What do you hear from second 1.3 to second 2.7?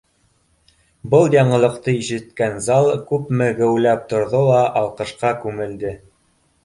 яңылыҡты ишеткән